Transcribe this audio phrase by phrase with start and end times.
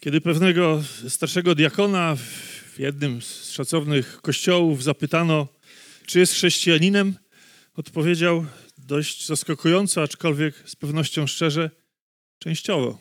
[0.00, 5.48] Kiedy pewnego starszego diakona w jednym z szacownych kościołów zapytano,
[6.06, 7.14] czy jest chrześcijaninem,
[7.74, 8.46] odpowiedział
[8.78, 11.70] dość zaskakująco, aczkolwiek z pewnością szczerze,
[12.38, 12.98] częściowo.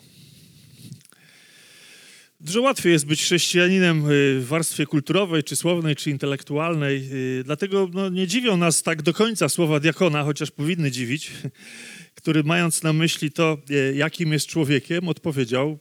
[2.40, 7.10] Dużo łatwiej jest być chrześcijaninem y, w warstwie kulturowej, czy słownej, czy intelektualnej.
[7.40, 11.32] Y, dlatego no, nie dziwią nas tak do końca słowa diakona, chociaż powinny dziwić,
[12.20, 15.80] który mając na myśli to, y, jakim jest człowiekiem, odpowiedział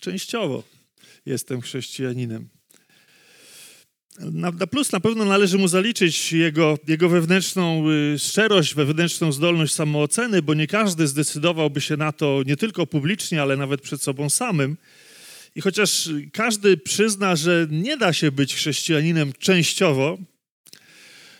[0.00, 0.62] częściowo
[1.26, 2.48] jestem chrześcijaninem.
[4.20, 7.84] Na, na, plus na pewno należy mu zaliczyć jego, jego wewnętrzną
[8.18, 13.56] szczerość, wewnętrzną zdolność samooceny, bo nie każdy zdecydowałby się na to nie tylko publicznie, ale
[13.56, 14.76] nawet przed sobą samym.
[15.54, 20.18] I chociaż każdy przyzna, że nie da się być chrześcijaninem częściowo,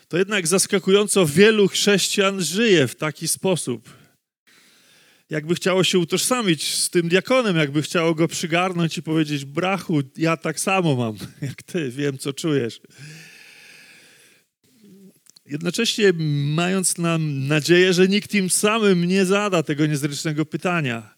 [0.07, 3.98] to jednak zaskakująco wielu chrześcijan żyje w taki sposób.
[5.29, 10.37] Jakby chciało się utożsamić z tym diakonem, jakby chciało go przygarnąć i powiedzieć: Brachu, ja
[10.37, 11.17] tak samo mam
[11.49, 12.81] jak ty, wiem co czujesz.
[15.45, 16.13] Jednocześnie
[16.55, 21.15] mając nam nadzieję, że nikt im samym nie zada tego niezręcznego pytania.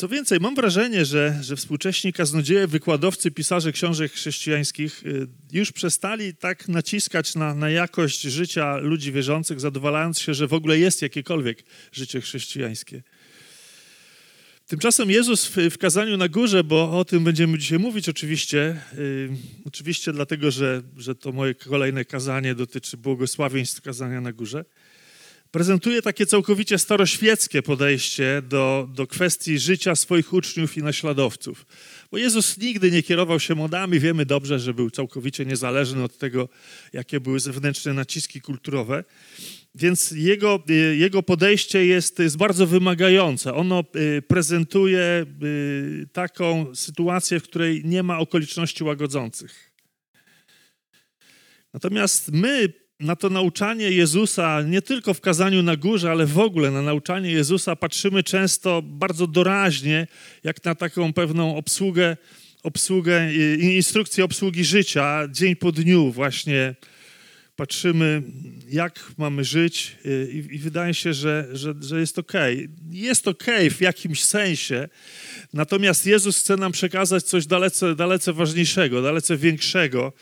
[0.00, 6.34] Co więcej, mam wrażenie, że, że współcześni kaznodzieje, wykładowcy, pisarze książek chrześcijańskich y, już przestali
[6.34, 11.64] tak naciskać na, na jakość życia ludzi wierzących, zadowalając się, że w ogóle jest jakiekolwiek
[11.92, 13.02] życie chrześcijańskie.
[14.66, 19.30] Tymczasem Jezus w, w kazaniu na górze, bo o tym będziemy dzisiaj mówić oczywiście, yy,
[19.64, 24.64] oczywiście dlatego, że, że to moje kolejne kazanie dotyczy błogosławieństw kazania na górze,
[25.50, 31.66] prezentuje takie całkowicie staroświeckie podejście do, do kwestii życia swoich uczniów i naśladowców.
[32.10, 36.48] Bo Jezus nigdy nie kierował się modami, wiemy dobrze, że był całkowicie niezależny od tego,
[36.92, 39.04] jakie były zewnętrzne naciski kulturowe.
[39.74, 40.62] Więc jego,
[40.96, 43.54] jego podejście jest, jest bardzo wymagające.
[43.54, 49.70] Ono y, prezentuje y, taką sytuację, w której nie ma okoliczności łagodzących.
[51.74, 56.70] Natomiast my na to nauczanie Jezusa, nie tylko w kazaniu na górze, ale w ogóle
[56.70, 60.06] na nauczanie Jezusa patrzymy często bardzo doraźnie,
[60.44, 62.16] jak na taką pewną obsługę,
[62.62, 66.74] obsługę instrukcję obsługi życia, dzień po dniu właśnie
[67.56, 68.22] patrzymy,
[68.68, 69.96] jak mamy żyć
[70.32, 72.32] i, i wydaje się, że, że, że jest ok.
[72.90, 74.88] Jest ok w jakimś sensie,
[75.52, 80.12] natomiast Jezus chce nam przekazać coś dalece, dalece ważniejszego, dalece większego,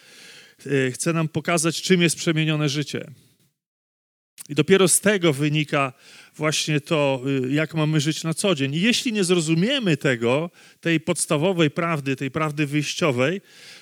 [0.93, 3.11] chce nam pokazać, czym jest przemienione życie.
[4.49, 5.93] I dopiero z tego wynika
[6.37, 8.75] właśnie to, y, jak mamy żyć na co dzień.
[8.75, 13.41] I jeśli nie zrozumiemy tego, tej podstawowej prawdy, tej prawdy wyjściowej,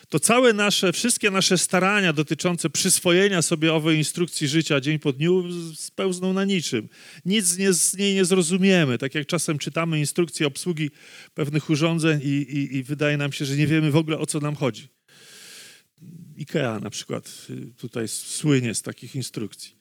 [0.08, 5.44] to całe nasze, wszystkie nasze starania dotyczące przyswojenia sobie owej instrukcji życia dzień po dniu
[5.74, 6.88] spełzną na niczym.
[7.24, 8.98] Nic nie, z niej nie zrozumiemy.
[8.98, 10.90] Tak jak czasem czytamy instrukcje obsługi
[11.34, 14.40] pewnych urządzeń i, i, i wydaje nam się, że nie wiemy w ogóle o co
[14.40, 14.95] nam chodzi.
[16.38, 19.76] IKEA na przykład y, tutaj słynie z takich instrukcji.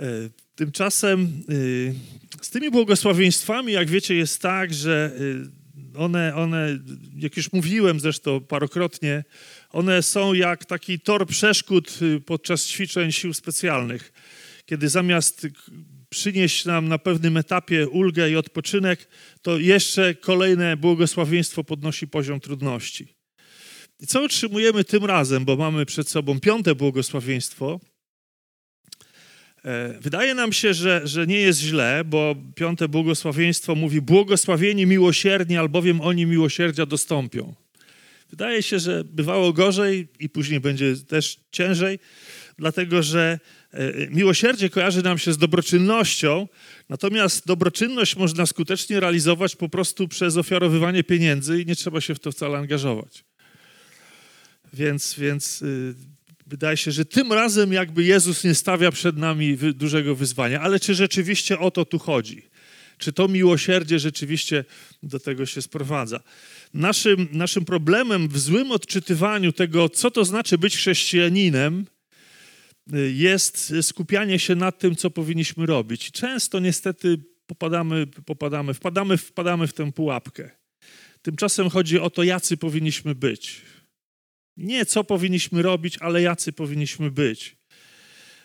[0.00, 1.94] E, tymczasem y,
[2.42, 6.78] z tymi błogosławieństwami, jak wiecie, jest tak, że y, one, one,
[7.16, 9.24] jak już mówiłem zresztą parokrotnie,
[9.70, 14.12] one są jak taki tor przeszkód podczas ćwiczeń sił specjalnych,
[14.66, 15.46] kiedy zamiast
[16.08, 19.08] przynieść nam na pewnym etapie ulgę i odpoczynek,
[19.42, 23.19] to jeszcze kolejne błogosławieństwo podnosi poziom trudności.
[24.00, 27.80] I co otrzymujemy tym razem, bo mamy przed sobą piąte błogosławieństwo?
[29.64, 35.56] E, wydaje nam się, że, że nie jest źle, bo piąte błogosławieństwo mówi: Błogosławieni miłosierni,
[35.56, 37.54] albowiem oni miłosierdzia dostąpią.
[38.30, 41.98] Wydaje się, że bywało gorzej i później będzie też ciężej,
[42.58, 43.40] dlatego że
[43.72, 46.48] e, miłosierdzie kojarzy nam się z dobroczynnością,
[46.88, 52.20] natomiast dobroczynność można skutecznie realizować po prostu przez ofiarowywanie pieniędzy i nie trzeba się w
[52.20, 53.29] to wcale angażować.
[54.72, 55.94] Więc, więc yy,
[56.46, 60.60] wydaje się, że tym razem jakby Jezus nie stawia przed nami dużego wyzwania.
[60.60, 62.42] Ale czy rzeczywiście o to tu chodzi?
[62.98, 64.64] Czy to miłosierdzie rzeczywiście
[65.02, 66.20] do tego się sprowadza?
[66.74, 71.86] Naszym, naszym problemem w złym odczytywaniu tego, co to znaczy być chrześcijaninem,
[72.94, 76.10] y, jest skupianie się nad tym, co powinniśmy robić.
[76.10, 80.50] Często niestety popadamy, popadamy, wpadamy, wpadamy w tę pułapkę.
[81.22, 83.62] Tymczasem chodzi o to, jacy powinniśmy być.
[84.60, 87.56] Nie co powinniśmy robić, ale jacy powinniśmy być.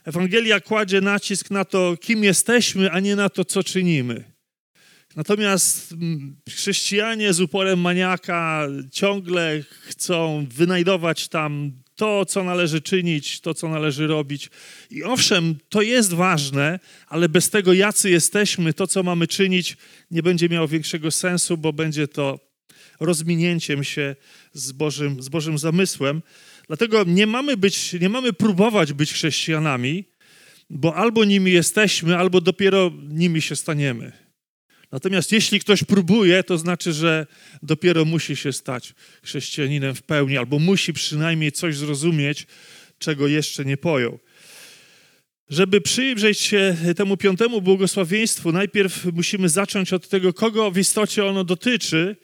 [0.06, 4.24] Ewangelia kładzie nacisk na to, kim jesteśmy, a nie na to, co czynimy.
[5.16, 13.54] Natomiast mm, chrześcijanie z uporem maniaka ciągle chcą wynajdować tam to, co należy czynić, to,
[13.54, 14.50] co należy robić.
[14.90, 19.78] I owszem, to jest ważne, ale bez tego, jacy jesteśmy, to, co mamy czynić,
[20.12, 22.40] nie będzie miało większego sensu, bo będzie to
[23.00, 24.16] rozminięciem się
[24.56, 26.22] z Bożym, z Bożym zamysłem.
[26.68, 30.06] Dlatego nie mamy, być, nie mamy próbować być chrześcijanami,
[30.70, 34.12] bo albo nimi jesteśmy, albo dopiero nimi się staniemy.
[34.92, 37.28] Natomiast jeśli ktoś próbuje, to znaczy, że
[37.64, 38.94] dopiero musi się stać
[39.24, 42.48] chrześcijaninem w pełni, albo musi przynajmniej coś zrozumieć,
[42.98, 44.20] czego jeszcze nie pojął.
[45.50, 51.44] Żeby przyjrzeć się temu piątemu błogosławieństwu, najpierw musimy zacząć od tego, kogo w istocie ono
[51.44, 52.16] dotyczy,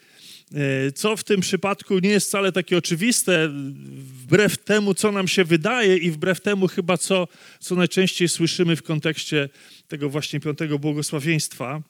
[0.95, 3.49] co w tym przypadku nie jest wcale takie oczywiste,
[3.93, 7.27] wbrew temu, co nam się wydaje i wbrew temu chyba, co,
[7.59, 9.49] co najczęściej słyszymy w kontekście
[9.87, 11.81] tego właśnie piątego błogosławieństwa.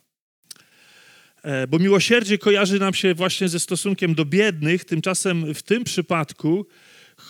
[1.43, 6.67] E, bo miłosierdzie kojarzy nam się właśnie ze stosunkiem do biednych, tymczasem w tym przypadku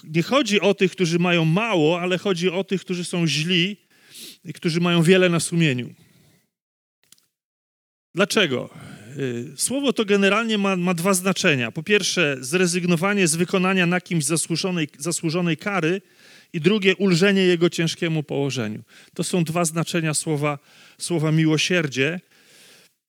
[0.03, 3.77] nie chodzi o tych, którzy mają mało, ale chodzi o tych, którzy są źli
[4.45, 5.93] i którzy mają wiele na sumieniu.
[8.15, 8.69] Dlaczego?
[9.17, 11.71] Y, słowo to generalnie ma, ma, dwa znaczenia.
[11.71, 16.01] Po pierwsze, zrezygnowanie z wykonania na kimś zasłużonej, zasłużonej kary,
[16.53, 18.83] i drugie, ulżenie jego ciężkiemu położeniu.
[19.13, 20.59] To są dwa znaczenia słowa,
[20.97, 22.19] słowa miłosierdzie.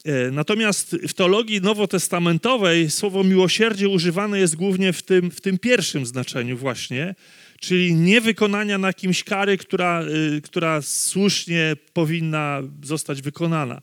[0.04, 6.06] E, natomiast w teologii nowotestamentowej słowo miłosierdzie używane jest głównie w tym, w tym pierwszym
[6.06, 7.14] znaczeniu właśnie,
[7.60, 10.02] czyli nie wykonania na kimś kary, która,
[10.36, 13.82] y, która słusznie powinna zostać wykonana.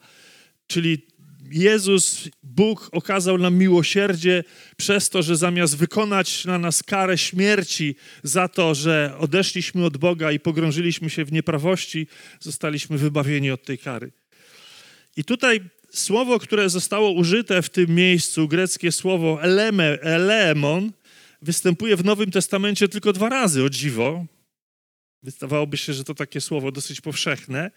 [0.68, 1.09] Czyli
[1.52, 4.44] Jezus, Bóg okazał nam miłosierdzie
[4.78, 10.32] przez to, że zamiast wykonać na nas karę śmierci za to, że odeszliśmy od Boga
[10.32, 12.08] i pogrążyliśmy się w nieprawości,
[12.40, 14.12] zostaliśmy wybawieni od tej kary.
[15.18, 20.92] I tutaj słowo, które zostało użyte w tym miejscu, greckie słowo eleme, elemon,
[21.42, 24.26] występuje w Nowym Testamencie tylko dwa razy, o dziwo.
[25.24, 27.72] Wydawałoby się, że to takie słowo dosyć powszechne.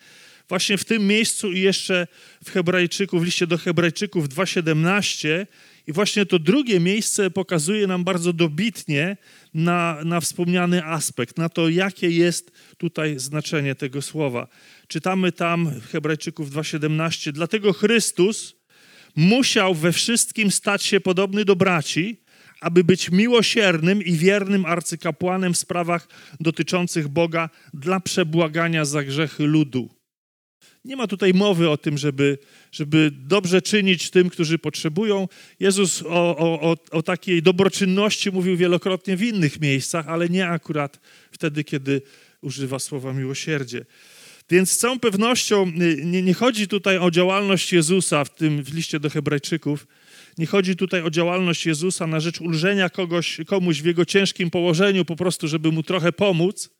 [0.48, 2.06] Właśnie w tym miejscu i jeszcze
[2.44, 5.46] w Hebrajczyku, w liście do Hebrajczyków 2,17
[5.86, 9.16] i właśnie to drugie miejsce pokazuje nam bardzo dobitnie
[9.54, 14.48] na, na wspomniany aspekt, na to, jakie jest tutaj znaczenie tego słowa.
[14.88, 18.54] Czytamy tam w Hebrajczyków 2,17 Dlatego Chrystus
[19.16, 22.21] musiał we wszystkim stać się podobny do braci,
[22.62, 26.08] aby być miłosiernym i wiernym arcykapłanem w sprawach
[26.40, 29.88] dotyczących Boga dla przebłagania za grzechy ludu.
[30.84, 32.38] Nie ma tutaj mowy o tym, żeby,
[32.72, 35.28] żeby dobrze czynić tym, którzy potrzebują.
[35.60, 41.00] Jezus o, o, o takiej dobroczynności mówił wielokrotnie w innych miejscach, ale nie akurat
[41.32, 42.02] wtedy, kiedy
[42.40, 43.84] używa słowa miłosierdzie.
[44.50, 48.74] Więc z całą pewnością y, nie, nie chodzi tutaj o działalność Jezusa w tym w
[48.74, 49.86] liście do Hebrajczyków,
[50.38, 55.04] nie chodzi tutaj o działalność Jezusa na rzecz ulżenia kogoś, komuś w jego ciężkim położeniu,
[55.04, 56.70] po prostu, żeby mu trochę pomóc.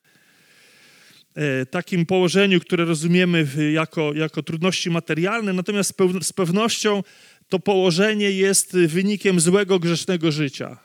[1.35, 7.03] E, takim położeniu, które rozumiemy jako, jako trudności materialne, natomiast z pewnością
[7.49, 10.79] to położenie jest wynikiem złego, grzesznego życia.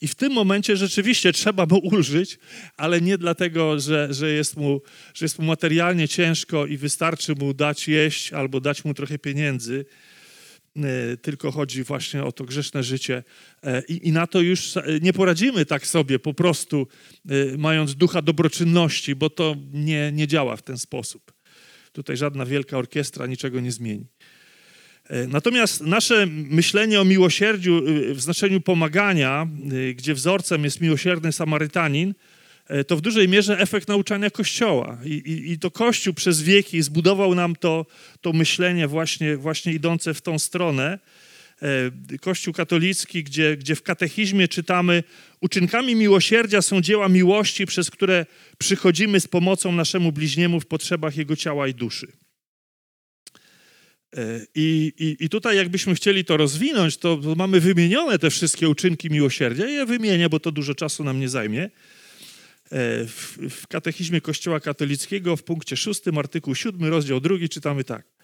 [0.00, 2.38] I w tym momencie rzeczywiście trzeba mu ulżyć,
[2.76, 4.80] ale nie dlatego, że, że, jest mu,
[5.14, 9.84] że jest mu materialnie ciężko i wystarczy mu dać jeść albo dać mu trochę pieniędzy,
[11.22, 13.22] tylko chodzi właśnie o to grzeszne życie.
[13.62, 16.88] E, I, I, na to już nie poradzimy tak sobie po prostu,
[17.28, 21.32] e, mając ducha dobroczynności, bo to nie, nie działa w ten sposób.
[21.92, 24.06] Tutaj żadna wielka orkiestra niczego nie zmieni.
[25.28, 27.82] Natomiast nasze myślenie o miłosierdziu
[28.14, 29.48] w znaczeniu pomagania,
[29.94, 32.35] gdzie wzorcem jest miłosierny Samarytanin, E,
[32.86, 34.98] to w dużej mierze efekt nauczania Kościoła.
[35.04, 37.86] I, i, i to Kościół przez wieki zbudował nam to,
[38.20, 40.98] to myślenie właśnie, właśnie idące w tą stronę.
[41.62, 45.02] E, Kościół katolicki, gdzie, gdzie w katechizmie czytamy:
[45.40, 48.26] Uczynkami miłosierdzia są dzieła miłości, przez które
[48.58, 52.12] przychodzimy z pomocą naszemu bliźniemu w potrzebach jego ciała i duszy.
[54.16, 59.10] E, I, i, I tutaj, jakbyśmy chcieli to rozwinąć, to mamy wymienione te wszystkie uczynki
[59.10, 59.64] miłosierdzia.
[59.64, 61.70] Ja je wymienię, bo to dużo czasu nam nie zajmie.
[62.72, 68.16] E, w, w katechizmie Kościoła katolickiego w punkcie 6, artykuł 7, rozdział 2 czytamy tak.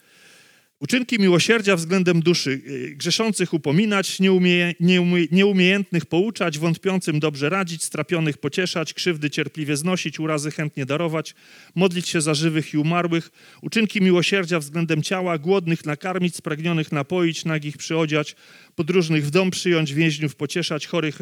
[0.82, 8.38] Uczynki miłosierdzia względem duszy e, grzeszących upominać, nieumie, nieumie, nieumiejętnych pouczać, wątpiącym dobrze radzić, strapionych
[8.38, 11.34] pocieszać, krzywdy cierpliwie znosić, urazy chętnie darować,
[11.74, 13.30] modlić się za żywych i umarłych.
[13.62, 18.36] Uczynki miłosierdzia względem ciała, głodnych nakarmić, spragnionych napoić, nagich przyodziać,
[18.74, 21.18] podróżnych w dom przyjąć, więźniów pocieszać, chorych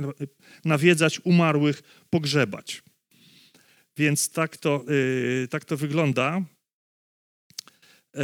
[0.64, 2.82] nawiedzać, umarłych pogrzebać.
[4.00, 6.42] Więc tak to, yy, tak to wygląda.
[8.14, 8.22] Yy,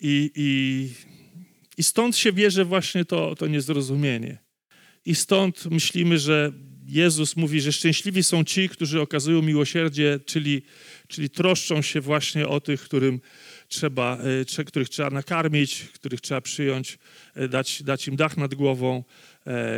[0.00, 0.90] i,
[1.76, 4.38] I stąd się bierze właśnie to, to niezrozumienie.
[5.04, 6.52] I stąd myślimy, że
[6.86, 10.62] Jezus mówi, że szczęśliwi są ci, którzy okazują miłosierdzie, czyli,
[11.08, 13.20] czyli troszczą się właśnie o tych, którym,
[13.68, 14.18] trzeba,
[14.58, 16.98] e, których trzeba nakarmić, których trzeba przyjąć,
[17.34, 19.04] e, dać, dać im dach nad głową,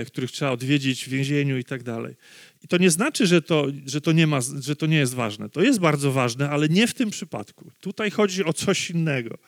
[0.06, 2.14] których trzeba odwiedzić w więzieniu i tak dalej.
[2.64, 5.48] I to nie znaczy, że to, że, to nie ma, że to nie jest ważne.
[5.48, 7.70] To jest bardzo ważne, ale nie w tym przypadku.
[7.80, 9.38] Tutaj chodzi o coś innego.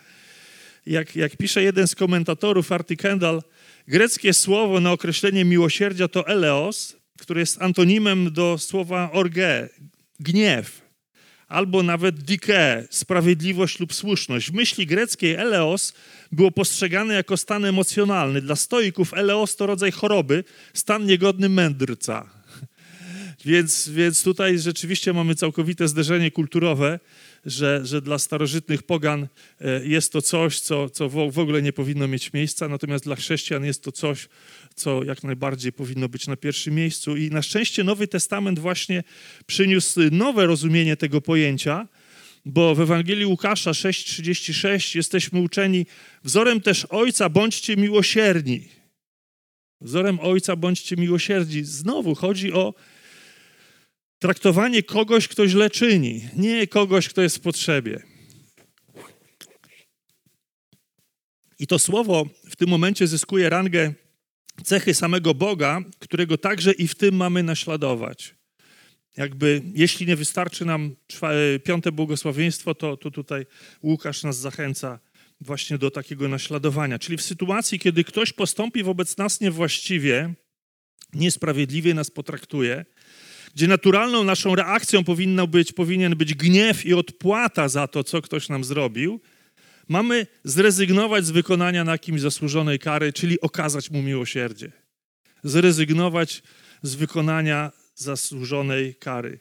[0.87, 3.43] Jak, jak pisze jeden z komentatorów, Arty Kendall,
[3.89, 9.69] greckie słowo na określenie miłosierdzia to eleos, które jest antonimem do słowa orge,
[10.21, 10.88] gniew,
[11.49, 14.51] albo nawet dike, sprawiedliwość lub słuszność.
[14.51, 15.93] W myśli greckiej eleos
[16.33, 18.41] było postrzegane jako stan emocjonalny.
[18.41, 22.27] Dla stoików eleos to rodzaj choroby, stan niegodny mędrca.
[23.45, 27.01] Więc, więc tutaj rzeczywiście mamy całkowite zderzenie kulturowe,
[27.47, 29.29] że, że dla starożytnych pogan
[29.61, 33.65] e, jest to coś, co, co w ogóle nie powinno mieć miejsca, natomiast dla chrześcijan
[33.65, 34.29] jest to coś,
[34.75, 37.17] co jak najbardziej powinno być na pierwszym miejscu.
[37.17, 39.05] I na szczęście Nowy Testament właśnie
[39.47, 41.89] przyniósł nowe rozumienie tego pojęcia,
[42.45, 45.87] bo w Ewangelii Łukasza 6:36 jesteśmy uczeni
[46.25, 48.69] wzorem też Ojca bądźcie miłosierni.
[49.81, 51.65] Wzorem Ojca bądźcie miłosierni.
[51.65, 52.75] Znowu chodzi o
[54.19, 58.03] traktowanie kogoś, kto źle czyni, nie kogoś, kto jest w potrzebie.
[61.59, 63.95] I to słowo w tym momencie zyskuje rangę
[64.65, 68.35] cechy samego Boga, którego także i w tym mamy naśladować.
[69.17, 70.97] Jakby, jeśli nie wystarczy nam
[71.65, 73.47] piąte błogosławieństwo, to, to tutaj
[73.83, 74.99] Łukasz nas zachęca
[75.41, 76.99] właśnie do takiego naśladowania.
[76.99, 80.35] Czyli w sytuacji, kiedy ktoś postąpi wobec nas niewłaściwie,
[81.15, 82.85] niesprawiedliwie nas potraktuje,
[83.55, 88.49] gdzie naturalną naszą reakcją powinno być, powinien być gniew i odpłata za to, co ktoś
[88.49, 89.21] nam zrobił,
[89.89, 94.73] mamy zrezygnować z wykonania na kimś zasłużonej kary, czyli okazać mu miłosierdzie.
[95.45, 96.43] Zrezygnować
[96.83, 99.39] z wykonania zasłużonej kary.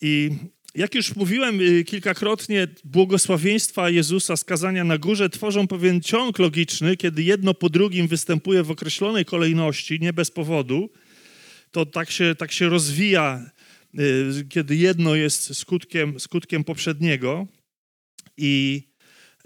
[0.00, 0.30] I
[0.74, 7.22] jak już mówiłem y, kilkakrotnie, błogosławieństwa Jezusa, skazania na górze tworzą pewien ciąg logiczny, kiedy
[7.22, 10.90] jedno po drugim występuje w określonej kolejności, nie bez powodu.
[11.78, 13.50] To tak się, tak się rozwija,
[13.98, 17.46] y, kiedy jedno jest skutkiem, skutkiem poprzedniego.
[18.36, 18.82] I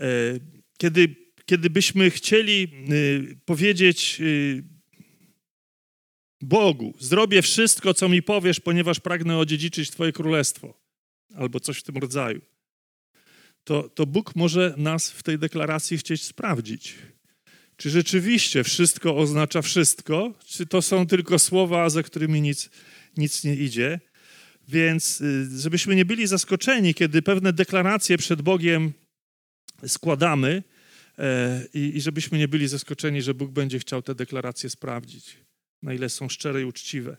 [0.02, 0.38] E,
[0.78, 4.64] kiedy, kiedy byśmy chcieli y, powiedzieć y,
[6.40, 10.80] Bogu, zrobię wszystko, co mi powiesz, ponieważ pragnę odziedziczyć Twoje królestwo,
[11.34, 12.40] albo coś w tym rodzaju,
[13.64, 16.94] to, to Bóg może nas w tej deklaracji chcieć sprawdzić.
[17.82, 22.70] Czy rzeczywiście wszystko oznacza wszystko, czy to są tylko słowa, za którymi nic,
[23.16, 24.00] nic nie idzie.
[24.68, 28.92] Więc y, żebyśmy nie byli zaskoczeni, kiedy pewne deklaracje przed Bogiem
[29.86, 30.62] składamy
[31.18, 35.36] e, i, i żebyśmy nie byli zaskoczeni, że Bóg będzie chciał te deklaracje sprawdzić,
[35.82, 37.16] na ile są szczere i uczciwe.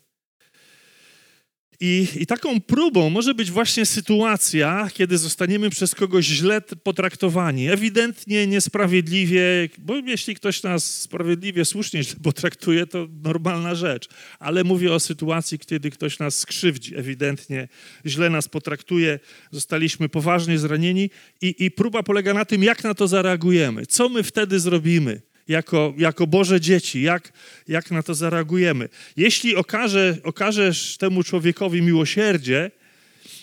[1.80, 8.48] I, I, taką próbą może być właśnie sytuacja, kiedy zostaniemy przez kogoś źle potraktowani, ewidentnie
[8.48, 14.10] niesprawiedliwie, bo jeśli ktoś nas sprawiedliwie, słusznie źle potraktuje, to normalna rzecz.
[14.40, 17.68] Ale mówię o sytuacji, kiedy ktoś nas skrzywdzi, ewidentnie
[18.06, 19.20] źle nas potraktuje,
[19.52, 21.10] zostaliśmy poważnie zranieni
[21.42, 25.94] i, i próba polega na tym, jak na to zareagujemy, co my wtedy zrobimy jako,
[25.98, 27.34] jako Boże dzieci, jak,
[27.68, 28.90] jak na to zareagujemy.
[29.18, 32.72] Jeśli okaże, okażesz temu człowiekowi miłosierdzie,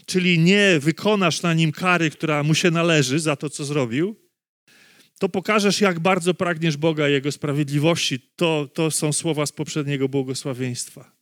[0.06, 4.16] czyli nie wykonasz na nim kary, która mu się należy za to, co zrobił,
[5.18, 8.20] to pokażesz, jak bardzo pragniesz Boga i Jego sprawiedliwości.
[8.36, 11.12] To, to są słowa z poprzedniego błogosławieństwa.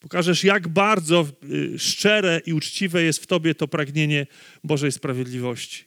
[0.00, 1.26] Pokażesz, jak bardzo
[1.74, 4.26] y, szczere i uczciwe jest w tobie to pragnienie
[4.64, 5.84] Bożej sprawiedliwości.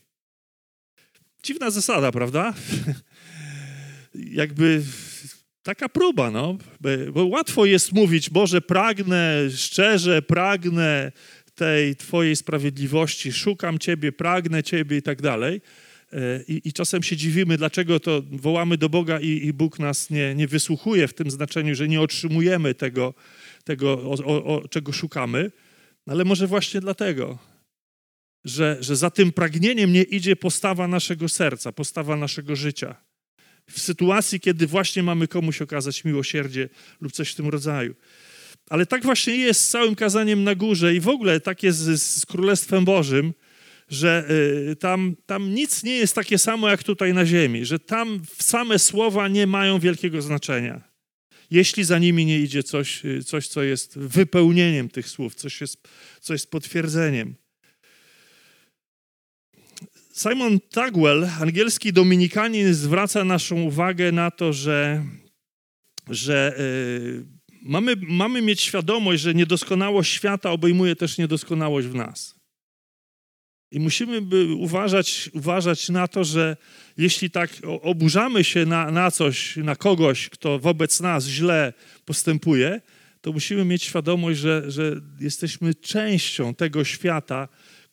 [1.43, 2.53] Dziwna zasada, prawda?
[4.17, 4.83] jakby
[5.63, 6.57] taka próba, no,
[7.13, 11.11] bo łatwo jest mówić, Boże, pragnę, szczerze pragnę
[11.55, 15.61] tej Twojej sprawiedliwości, szukam Ciebie, pragnę Ciebie i tak dalej.
[16.13, 20.09] E, I, I, czasem się dziwimy, dlaczego to wołamy do Boga i, i Bóg nas
[20.09, 23.13] nie, nie, wysłuchuje w tym znaczeniu, że nie otrzymujemy tego,
[23.63, 25.51] tego o, o, o, czego szukamy.
[26.05, 27.37] Ale może właśnie dlatego,
[28.45, 33.06] że, że za tym pragnieniem nie idzie postawa naszego serca, postawa naszego życia
[33.71, 36.69] w sytuacji, kiedy właśnie mamy komuś okazać miłosierdzie
[37.01, 37.95] lub coś w tym rodzaju.
[38.69, 42.01] Ale tak właśnie jest z całym kazaniem na górze i w ogóle tak jest z,
[42.01, 43.33] z Królestwem Bożym,
[43.89, 44.25] że
[44.71, 48.79] y, tam, tam nic nie jest takie samo jak tutaj na ziemi, że tam same
[48.79, 50.81] słowa nie mają wielkiego znaczenia.
[51.51, 55.87] Jeśli za nimi nie idzie coś, y, coś co jest wypełnieniem tych słów, coś jest,
[56.21, 57.35] coś jest potwierdzeniem.
[60.17, 65.03] Simon Tagwell, angielski dominikanin, zwraca naszą uwagę na to, że,
[66.09, 67.25] że yy,
[67.61, 72.35] mamy, mamy mieć świadomość, że niedoskonałość świata obejmuje też niedoskonałość w nas.
[73.71, 76.57] I musimy by uważać, uważać na to, że
[76.97, 77.49] jeśli tak
[77.81, 81.73] oburzamy się na, na coś, na kogoś, kto wobec nas źle
[82.05, 82.81] postępuje,
[83.21, 87.47] to musimy mieć świadomość, że, że jesteśmy częścią tego świata,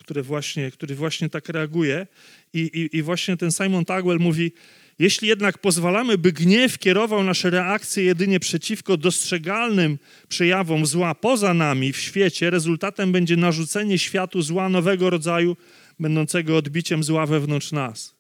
[0.05, 2.07] które właśnie, który właśnie tak reaguje.
[2.53, 4.53] I, i, I właśnie ten Simon Tagwell mówi,
[4.99, 11.93] jeśli jednak pozwalamy, by gniew kierował nasze reakcje jedynie przeciwko dostrzegalnym przejawom zła poza nami
[11.93, 15.57] w świecie, rezultatem będzie narzucenie światu zła nowego rodzaju,
[16.01, 18.15] będącego odbiciem zła wewnątrz nas.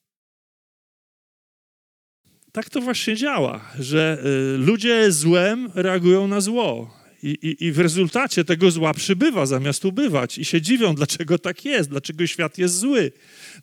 [2.52, 4.18] Tak to właśnie działa, że
[4.54, 7.03] y, ludzie złem reagują na zło.
[7.24, 10.38] I, i, I, w rezultacie tego zła przybywa zamiast ubywać.
[10.38, 13.12] I się dziwią, dlaczego tak jest, dlaczego świat jest zły.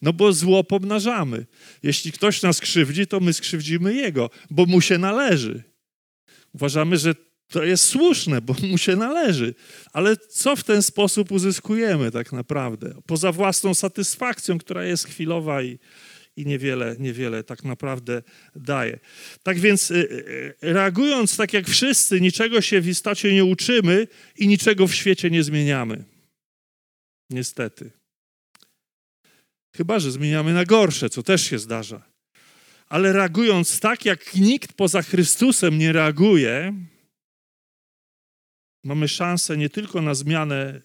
[0.01, 1.45] No bo zło pomnażamy.
[1.83, 5.63] Jeśli ktoś nas krzywdzi, to my skrzywdzimy jego, bo mu się należy.
[6.53, 7.15] Uważamy, że
[7.47, 9.55] to jest słuszne, bo mu się należy.
[9.93, 12.93] Ale co w ten sposób uzyskujemy tak naprawdę?
[13.05, 15.79] Poza własną satysfakcją, która jest chwilowa i,
[16.35, 18.21] i niewiele, niewiele tak naprawdę
[18.55, 18.99] daje.
[19.43, 24.07] Tak więc y, y, reagując tak jak wszyscy, niczego się w istocie nie uczymy
[24.37, 26.03] i niczego w świecie nie zmieniamy.
[27.29, 27.91] Niestety.
[29.75, 32.11] Chyba, że zmieniamy na gorsze, co też się zdarza.
[32.87, 36.73] Ale reagując tak, jak nikt poza Chrystusem nie reaguje,
[38.83, 40.81] mamy szansę nie tylko na zmianę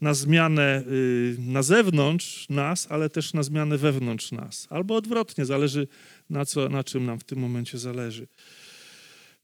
[0.00, 4.66] na zmianę y, na zewnątrz nas, ale też na zmianę wewnątrz nas.
[4.70, 5.88] Albo odwrotnie, zależy
[6.30, 8.26] na, co, na czym nam w tym momencie zależy.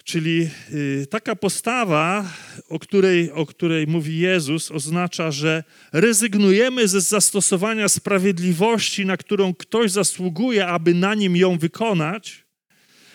[0.05, 2.33] Czyli y, taka postawa,
[2.69, 9.91] o której, o której mówi Jezus, oznacza, że rezygnujemy ze zastosowania sprawiedliwości, na którą ktoś
[9.91, 12.45] zasługuje, aby na nim ją wykonać,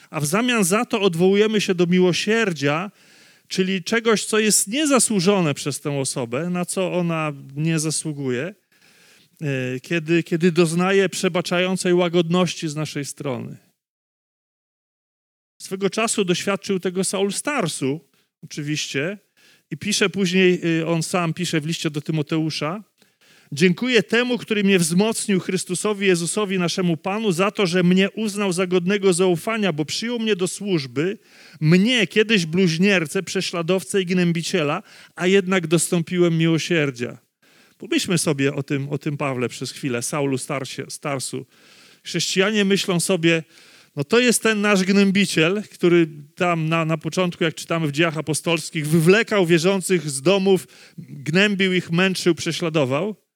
[0.10, 2.92] a w zamian za to odwołujemy się do miłosierdzia,
[3.48, 8.56] czyli czegoś, co jest niezasłużone przez tę osobę, na co ona nie zasługuje,
[9.42, 13.58] e, kiedy, kiedy doznaje przebaczającej łagodności z naszej strony.
[15.62, 18.00] Swego czasu doświadczył tego Saul Starsu,
[18.44, 19.18] oczywiście,
[19.72, 22.84] i pisze później, e, on sam pisze w liście do Tymoteusza,
[23.52, 28.68] Dziękuję temu, który mnie wzmocnił, Chrystusowi Jezusowi, naszemu Panu, za to, że mnie uznał za
[28.68, 31.18] godnego zaufania, bo przyjął mnie do służby,
[31.62, 34.84] mnie, kiedyś bluźniercę, prześladowcę i gnębiciela,
[35.16, 37.18] a jednak dostąpiłem miłosierdzia.
[37.78, 41.46] Pomyślmy sobie o tym, o tym Pawle przez chwilę, Saulu Starsie, Starsu.
[42.04, 43.44] Chrześcijanie myślą sobie,
[43.96, 48.18] no to jest ten nasz gnębiciel, który tam na, na początku, jak czytamy w dziejach
[48.18, 53.27] apostolskich, wywlekał wierzących z domów, gnębił ich, męczył, prześladował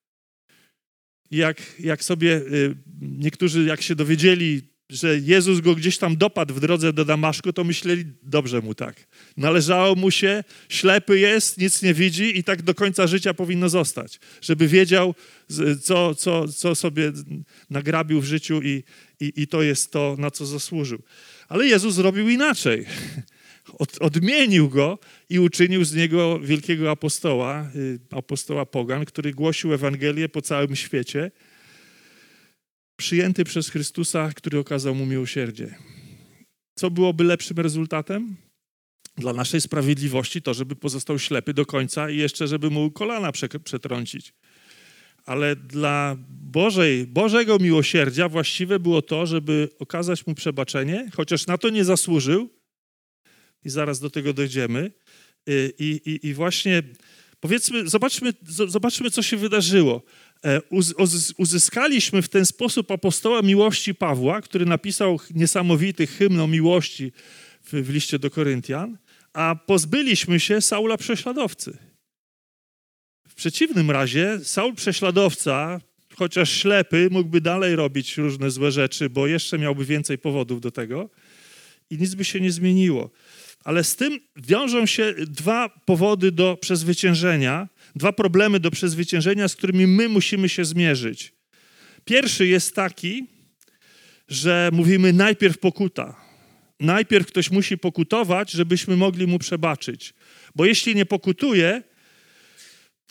[1.32, 6.60] jak, jak sobie y, niektórzy, jak się dowiedzieli, że Jezus go gdzieś tam dopadł w
[6.60, 9.08] drodze do Damaszku, to myśleli, dobrze mu tak.
[9.38, 14.20] Należało mu się, ślepy jest, nic nie widzi i tak do końca życia powinno zostać,
[14.41, 15.15] żeby wiedział,
[15.82, 17.12] co, co, co sobie
[17.70, 18.84] nagrabił w życiu i,
[19.20, 21.04] i, i to jest to, na co zasłużył.
[21.50, 22.86] Ale Jezus zrobił inaczej.
[23.80, 25.00] Od, odmienił go
[25.32, 31.32] i uczynił z niego wielkiego apostoła, y, apostoła Pogan, który głosił Ewangelię po całym świecie,
[33.00, 35.76] przyjęty przez Chrystusa, który okazał mu miłosierdzie.
[36.76, 38.36] Co byłoby lepszym rezultatem?
[39.17, 43.32] Dla naszej sprawiedliwości to, żeby pozostał ślepy do końca i jeszcze, żeby mu kolana
[43.63, 44.34] przetrącić.
[45.26, 51.70] Ale dla Bożej, Bożego miłosierdzia właściwe było to, żeby okazać mu przebaczenie, chociaż na to
[51.70, 52.50] nie zasłużył,
[53.65, 54.91] i zaraz do tego dojdziemy.
[55.49, 56.84] Y, I, i, i właśnie
[57.39, 58.34] powiedzmy, zobaczmy,
[58.67, 60.01] zobaczmy, co się wydarzyło.
[60.45, 60.62] E,
[61.38, 67.12] uzyskaliśmy w ten sposób apostoła miłości Pawła, który napisał niesamowity hymn o miłości
[67.63, 68.97] w, w liście do Koryntian,
[69.34, 71.77] a pozbyliśmy się Saula prześladowcy.
[73.30, 75.82] W przeciwnym razie Saul prześladowca,
[76.15, 81.10] chociaż ślepy, mógłby dalej robić różne złe rzeczy, bo jeszcze miałby więcej powodów do tego
[81.89, 83.10] i nic by się nie zmieniło.
[83.63, 89.88] Ale z tym wiążą się dwa powody do przezwyciężenia, dwa problemy do przezwyciężenia, z którymi
[89.88, 91.34] my musimy się zmierzyć.
[92.06, 93.28] Pierwszy jest taki,
[94.28, 96.21] że mówimy najpierw pokuta.
[96.80, 100.13] Najpierw ktoś musi pokutować, żebyśmy mogli mu przebaczyć.
[100.56, 101.84] Bo jeśli nie pokutuje,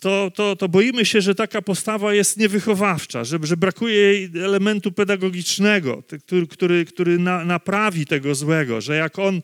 [0.01, 4.91] to, to, to boimy się, że taka postawa jest niewychowawcza, że, że brakuje jej elementu
[4.91, 9.41] pedagogicznego, który, który, który na, naprawi tego złego, że jak on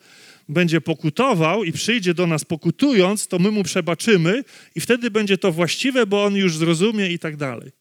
[0.50, 4.44] będzie pokutował i przyjdzie do nas pokutując, to my mu przebaczymy
[4.76, 7.72] i wtedy będzie to właściwe, bo on już zrozumie i tak dalej.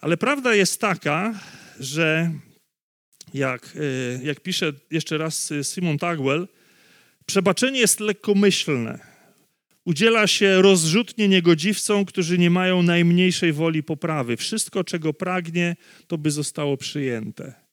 [0.00, 1.40] Ale prawda jest taka,
[1.80, 2.30] że
[3.34, 6.48] jak, e, jak pisze jeszcze raz Simon Tagwell,
[7.26, 8.98] przebaczenie jest lekkomyślne.
[9.84, 14.36] Udziela się rozrzutnie niegodziwcom, którzy nie mają najmniejszej woli poprawy.
[14.36, 15.76] Wszystko, czego pragnie,
[16.06, 17.67] to by zostało przyjęte.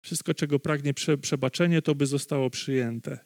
[0.00, 3.18] Wszystko, czego pragnie prze, przebaczenie, to by zostało przyjęte.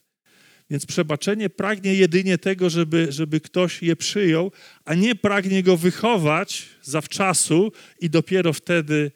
[0.70, 4.52] Więc przebaczenie pragnie jedynie tego, żeby, żeby ktoś je przyjął,
[4.84, 9.12] a nie pragnie go wychować zawczasu i dopiero wtedy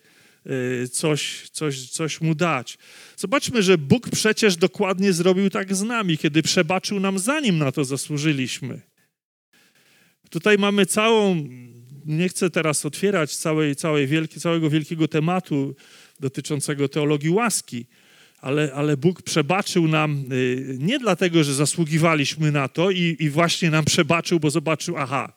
[0.85, 2.79] y, coś, coś, coś mu dać.
[3.17, 7.85] Zobaczmy, że Bóg przecież dokładnie zrobił tak z nami, kiedy przebaczył nam, zanim na to
[7.85, 8.81] zasłużyliśmy.
[10.31, 11.49] Tutaj mamy całą,
[12.07, 15.75] nie chcę teraz otwierać całej, całej wielki, całego wielkiego tematu
[16.21, 17.87] dotyczącego teologii łaski,
[18.39, 23.71] ale, ale Bóg przebaczył nam y, nie dlatego, że zasługiwaliśmy na to i, i właśnie
[23.71, 25.33] nam przebaczył, bo zobaczył, aha,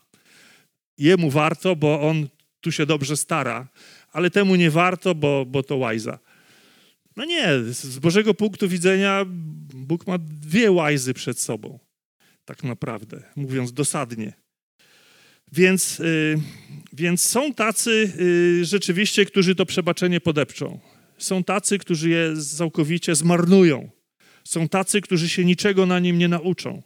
[0.98, 2.28] jemu warto, bo on
[2.62, 3.68] tu się dobrze stara,
[4.12, 6.20] ale temu nie warto, bo, bo to łajza.
[7.16, 9.26] No nie, z Bożego punktu widzenia
[9.74, 11.80] Bóg ma dwie łajzy przed sobą,
[12.46, 14.41] tak naprawdę, mówiąc dosadnie.
[15.52, 16.38] Więc, y,
[16.94, 20.80] więc są tacy y, rzeczywiście, którzy to przebaczenie podepczą.
[21.18, 23.90] Są tacy, którzy je całkowicie zmarnują.
[24.44, 26.82] Są tacy, którzy się niczego na nim nie nauczą.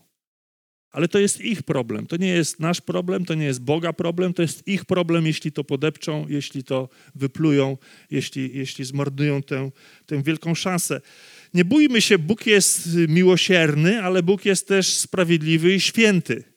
[0.91, 2.07] Ale to jest ich problem.
[2.07, 5.51] To nie jest nasz problem, to nie jest Boga problem, to jest ich problem, jeśli
[5.51, 7.77] to podepczą, jeśli to wyplują,
[8.11, 9.71] jeśli, jeśli zmarnują tę,
[10.05, 11.01] tę wielką szansę.
[11.53, 16.54] Nie bójmy się, Bóg jest miłosierny, ale Bóg jest też sprawiedliwy i święty.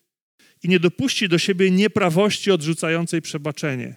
[0.63, 3.95] I nie dopuści do siebie nieprawości odrzucającej przebaczenie.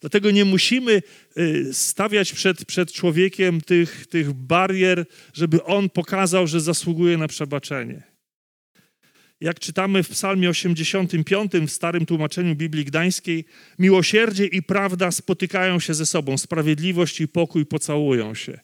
[0.00, 1.02] Dlatego nie musimy
[1.38, 8.02] y, stawiać przed, przed człowiekiem tych, tych barier, żeby on pokazał, że zasługuje na przebaczenie.
[9.40, 13.44] Jak czytamy w Psalmie 85 w starym tłumaczeniu Biblii Gdańskiej,
[13.78, 18.60] miłosierdzie i prawda spotykają się ze sobą, sprawiedliwość i pokój pocałują się.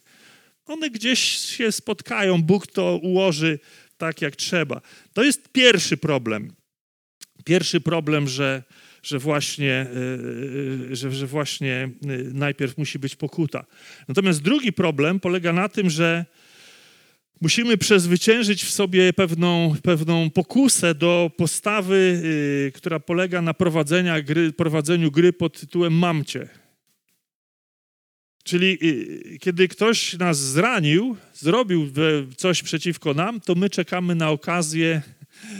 [0.65, 3.59] One gdzieś się spotkają, Bóg to ułoży
[3.97, 4.81] tak jak trzeba.
[5.13, 6.53] To jest pierwszy problem.
[7.43, 8.63] Pierwszy problem, że,
[9.03, 13.65] że właśnie, y, y, że, że właśnie y, najpierw musi być pokuta.
[14.07, 16.25] Natomiast drugi problem polega na tym, że
[17.41, 22.21] musimy przezwyciężyć w sobie pewną, pewną pokusę do postawy,
[22.73, 26.49] która polega na prowadzenia gry, prowadzeniu gry pod tytułem mamcie.
[28.43, 28.77] Czyli
[29.39, 31.91] kiedy ktoś nas zranił, zrobił
[32.37, 35.01] coś przeciwko nam, to my czekamy na okazję,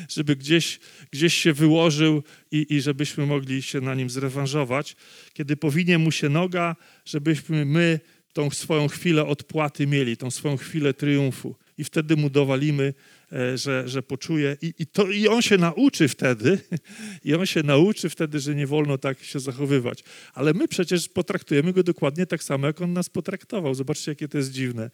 [0.10, 0.80] żeby gdzieś
[1.12, 4.96] gdzieś się wyłożył i, i żebyśmy mogli się na nim zrewanżować.
[5.34, 8.00] Kiedy powinie mu się noga, żebyśmy my
[8.34, 11.56] tą swoją chwilę odpłaty mieli, tą swoją chwilę triumfu.
[11.78, 12.94] I wtedy mu dowalimy,
[13.32, 14.58] e, że, że poczuje.
[14.62, 16.60] I, i, to, I on się nauczy wtedy,
[17.26, 20.04] i on się nauczy wtedy, że nie wolno tak się zachowywać.
[20.34, 23.76] Ale my przecież potraktujemy go dokładnie tak samo, jak on nas potraktował.
[23.76, 24.92] Zobaczcie, jakie to jest dziwne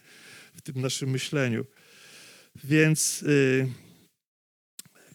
[0.56, 1.66] w tym naszym myśleniu.
[2.64, 3.22] Więc...
[3.22, 3.87] Yy,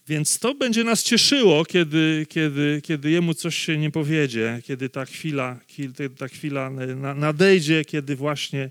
[0.09, 5.05] więc to będzie nas cieszyło, kiedy, kiedy, kiedy jemu coś się nie powiedzie, kiedy ta
[5.05, 6.71] chwila, kiedy ta chwila
[7.15, 8.71] nadejdzie, kiedy właśnie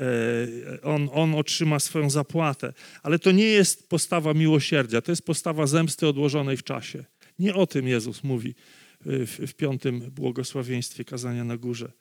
[0.00, 2.72] e, on, on otrzyma swoją zapłatę.
[3.02, 7.04] Ale to nie jest postawa miłosierdzia, to jest postawa zemsty odłożonej w czasie.
[7.38, 11.92] Nie o tym Jezus mówi e, w, w piątym błogosławieństwie kazania na górze.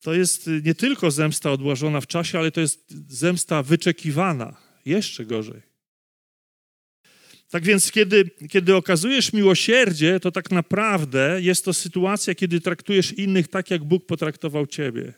[0.00, 4.56] To jest nie tylko zemsta odłożona w czasie, ale to jest zemsta wyczekiwana.
[4.84, 5.71] Jeszcze gorzej.
[7.52, 13.48] Tak więc, kiedy, kiedy okazujesz miłosierdzie, to tak naprawdę jest to sytuacja, kiedy traktujesz innych
[13.48, 15.12] tak, jak Bóg potraktował ciebie.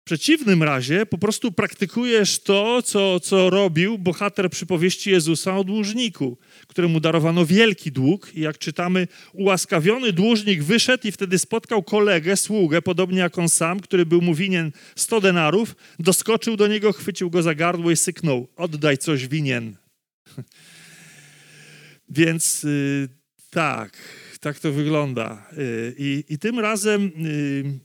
[0.00, 6.38] W przeciwnym razie po prostu praktykujesz to, co, co robił bohater przypowieści Jezusa o dłużniku,
[6.66, 8.34] któremu darowano wielki dług.
[8.34, 13.80] I jak czytamy, ułaskawiony dłużnik wyszedł i wtedy spotkał kolegę, sługę, podobnie jak on sam,
[13.80, 18.48] który był mu winien 100 denarów, doskoczył do niego, chwycił go za gardło i syknął:
[18.56, 19.87] Oddaj coś winien.
[22.08, 23.08] Więc y,
[23.50, 23.96] tak,
[24.40, 25.46] tak to wygląda.
[25.58, 25.94] Y,
[26.28, 27.78] I, tym razem y,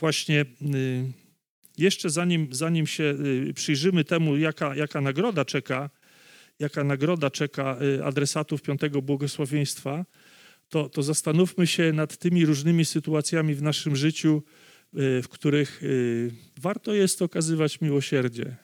[0.00, 0.44] właśnie
[1.78, 3.14] jeszcze zanim, zanim się
[3.54, 5.90] przyjrzymy temu, jaka, jaka nagroda czeka,
[6.58, 10.04] jaka nagroda czeka adresatów piątego błogosławieństwa,
[10.68, 14.42] to, to zastanówmy się nad tymi różnymi sytuacjami w naszym życiu,
[14.92, 15.82] w których
[16.56, 18.63] warto jest okazywać miłosierdzie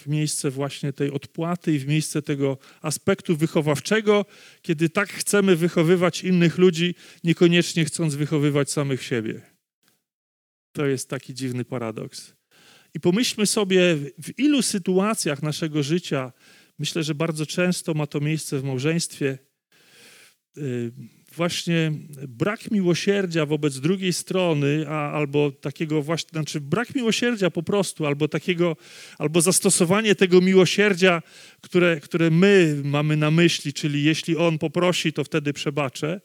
[0.00, 4.26] w miejsce właśnie tej odpłaty i w miejsce tego aspektu wychowawczego,
[4.62, 9.40] kiedy tak chcemy wychowywać innych ludzi, niekoniecznie chcąc wychowywać samych siebie.
[10.72, 12.34] To jest taki dziwny paradoks.
[12.94, 16.32] I pomyślmy sobie, w ilu sytuacjach naszego życia,
[16.78, 19.38] myślę, że bardzo często ma to miejsce w małżeństwie,
[21.36, 21.92] właśnie
[22.28, 28.28] brak miłosierdzia wobec drugiej strony, a, albo takiego właśnie, znaczy brak miłosierdzia po prostu, albo
[28.28, 28.76] takiego,
[29.18, 31.22] albo zastosowanie tego miłosierdzia,
[31.60, 36.20] które, które my mamy na myśli, czyli jeśli on poprosi, to wtedy przebaczę.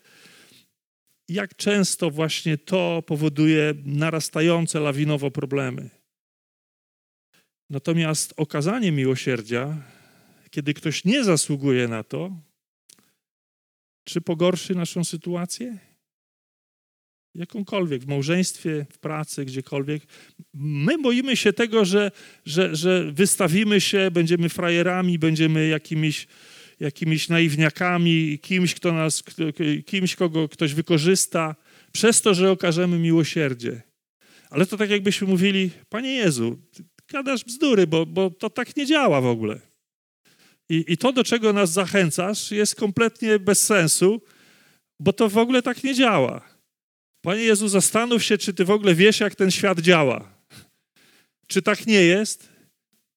[1.29, 5.89] Jak często właśnie to powoduje narastające lawinowo problemy.
[7.69, 9.77] Natomiast okazanie miłosierdzia,
[10.49, 12.31] kiedy ktoś nie zasługuje na to,
[14.05, 15.77] czy pogorszy naszą sytuację?
[17.35, 20.03] Jakąkolwiek, w małżeństwie, w pracy, gdziekolwiek.
[20.53, 22.11] My boimy się tego, że,
[22.45, 26.27] że, że wystawimy się, będziemy frajerami, będziemy jakimiś,
[26.79, 29.23] jakimiś naiwniakami, kimś, kto nas,
[29.85, 31.55] kimś, kogo ktoś wykorzysta,
[31.91, 33.81] przez to, że okażemy miłosierdzie.
[34.49, 36.59] Ale to tak jakbyśmy mówili, Panie Jezu,
[37.11, 39.74] gadasz bzdury, bo, bo to tak nie działa w ogóle.
[40.69, 44.21] I, I to, do czego nas zachęcasz, jest kompletnie bez sensu,
[44.99, 46.41] bo to w ogóle tak nie działa.
[47.21, 50.35] Panie Jezu, zastanów się, czy ty w ogóle wiesz, jak ten świat działa.
[51.47, 52.49] Czy tak nie jest?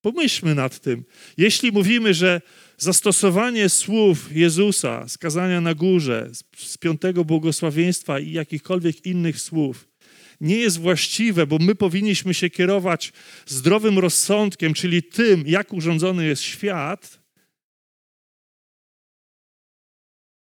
[0.00, 1.04] Pomyślmy nad tym.
[1.36, 2.40] Jeśli mówimy, że
[2.78, 9.88] zastosowanie słów Jezusa, skazania na górze, z piątego błogosławieństwa i jakichkolwiek innych słów,
[10.40, 13.12] nie jest właściwe, bo my powinniśmy się kierować
[13.46, 17.17] zdrowym rozsądkiem, czyli tym, jak urządzony jest świat,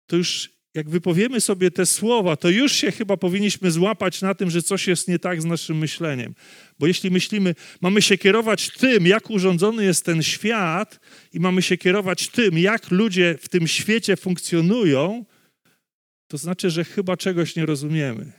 [0.09, 4.49] to już jak wypowiemy sobie te słowa, to już się chyba powinniśmy złapać na tym,
[4.49, 6.35] że coś jest nie tak z naszym myśleniem.
[6.79, 10.99] Bo jeśli myślimy, mamy się kierować tym, jak urządzony jest ten świat,
[11.33, 15.25] i mamy się kierować tym, jak ludzie w tym świecie funkcjonują,
[16.27, 18.31] to znaczy, że chyba czegoś nie rozumiemy.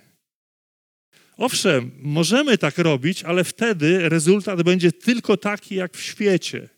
[1.37, 6.69] Owszem, możemy tak robić, ale wtedy rezultat będzie tylko taki, jak w świecie.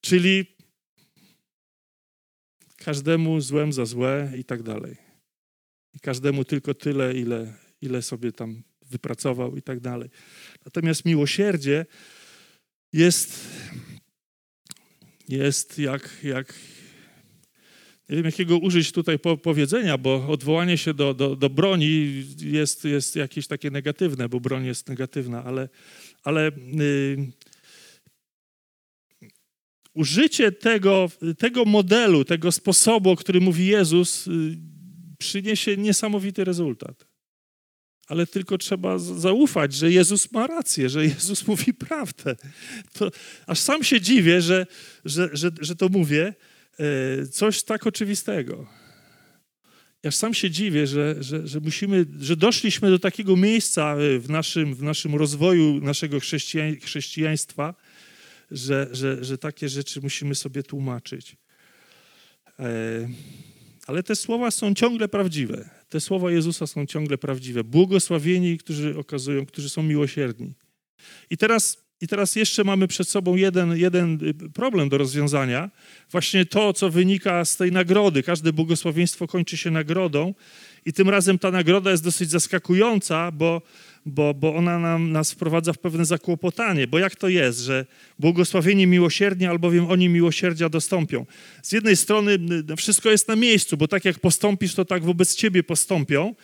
[0.00, 0.46] Czyli
[2.84, 4.96] każdemu złem za złe i tak dalej.
[5.94, 10.10] I każdemu tylko tyle, ile, ile sobie tam wypracował i tak dalej.
[10.64, 11.86] Natomiast miłosierdzie
[12.92, 13.48] jest,
[15.28, 16.54] jest jak, jak
[18.08, 22.84] nie wiem jakiego użyć tutaj po, powiedzenia, bo odwołanie się do, do, do broni jest,
[22.84, 25.68] jest jakieś takie negatywne, bo broń jest negatywna, ale,
[26.24, 27.26] ale yy,
[29.94, 34.30] użycie tego, tego modelu, tego sposobu, o którym mówi Jezus, y,
[35.18, 37.06] przyniesie niesamowity rezultat.
[38.06, 42.36] Ale tylko trzeba zaufać, że Jezus ma rację, że Jezus mówi prawdę.
[42.92, 43.10] To,
[43.46, 44.66] aż sam się dziwię, że,
[45.04, 46.34] że, że, że to mówię.
[46.78, 48.66] E, coś tak oczywistego.
[50.02, 54.74] Ja sam się dziwię, że, że, że musimy, że doszliśmy do takiego miejsca w naszym,
[54.74, 56.18] w naszym rozwoju naszego
[56.82, 57.74] chrześcijaństwa,
[58.50, 61.36] że, że, że takie rzeczy musimy sobie tłumaczyć.
[62.58, 63.08] E,
[63.86, 65.70] ale te słowa są ciągle prawdziwe.
[65.88, 67.64] Te słowa Jezusa są ciągle prawdziwe.
[67.64, 70.52] Błogosławieni, którzy okazują, którzy są miłosierni.
[71.30, 74.18] I teraz, i teraz jeszcze mamy przed sobą jeden, jeden
[74.54, 75.70] problem do rozwiązania.
[76.10, 78.22] Właśnie to, co wynika z tej nagrody.
[78.22, 80.34] Każde błogosławieństwo kończy się nagrodą.
[80.84, 83.62] I tym razem ta nagroda jest dosyć zaskakująca, bo
[84.06, 86.86] bo, bo ona nam, nas wprowadza w pewne zakłopotanie.
[86.86, 87.86] Bo jak to jest, że
[88.18, 91.26] błogosławieni miłosiernie, albowiem oni miłosierdzia dostąpią?
[91.62, 92.38] Z jednej strony
[92.76, 96.34] wszystko jest na miejscu, bo tak jak postąpisz, to tak wobec ciebie postąpią,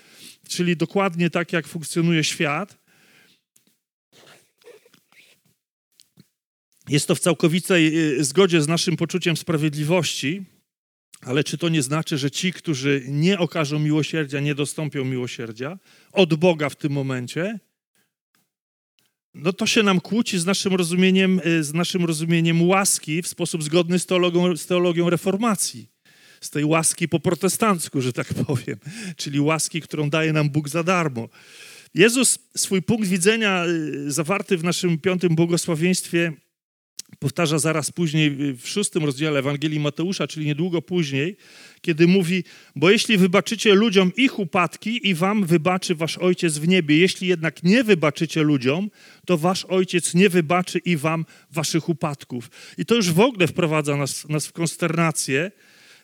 [0.48, 2.78] czyli dokładnie tak, jak funkcjonuje świat.
[6.88, 10.44] Jest to w całkowitej y, zgodzie z naszym poczuciem sprawiedliwości,
[11.20, 15.78] ale czy to nie znaczy, że ci, którzy nie okażą miłosierdzia, nie dostąpią miłosierdzia
[16.16, 17.58] od Boga w tym momencie?
[19.34, 23.62] No to się nam kłóci z naszym rozumieniem, y, z naszym rozumieniem łaski w sposób
[23.62, 25.88] zgodny z teologią, z teologią reformacji.
[26.40, 28.76] Z tej łaski po protestancku, że tak powiem,
[29.16, 31.28] czyli łaski, którą daje nam Bóg za darmo.
[31.94, 36.32] Jezus swój punkt widzenia y, zawarty w naszym piątym błogosławieństwie
[37.18, 41.36] powtarza zaraz później w szóstym rozdziale Ewangelii Mateusza, czyli niedługo później,
[41.80, 42.44] kiedy mówi:
[42.76, 46.98] Bo jeśli wybaczycie ludziom ich upadki, i wam wybaczy wasz ojciec w niebie.
[46.98, 48.90] Jeśli jednak nie wybaczycie ludziom,
[49.26, 52.50] to wasz ojciec nie wybaczy i wam waszych upadków.
[52.78, 55.50] I to już w ogóle wprowadza nas, nas w konsternację.